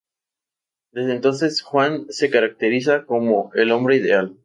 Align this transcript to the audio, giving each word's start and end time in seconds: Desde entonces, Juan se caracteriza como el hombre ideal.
Desde 0.91 1.11
entonces, 1.13 1.61
Juan 1.61 2.07
se 2.09 2.31
caracteriza 2.31 3.05
como 3.05 3.51
el 3.53 3.71
hombre 3.71 3.97
ideal. 3.97 4.35